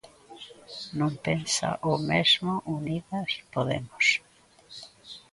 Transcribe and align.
Non 0.99 1.11
pensa 1.25 1.69
o 1.91 1.93
mesmo 2.11 2.53
Unidas 2.77 3.31
Podemos. 3.53 4.05